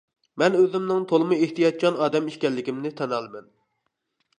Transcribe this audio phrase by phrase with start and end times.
[0.43, 3.51] مەن ئۆزۈمنىڭ تولىمۇ ئېھتىياتچان ئادەم ئىكەنلىكىمنى تەن ئالىمەن.